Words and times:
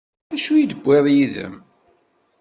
D 0.29 0.31
acu 0.35 0.51
i 0.55 0.65
d-tewwiḍ 0.69 1.05
yid-m? 1.15 1.55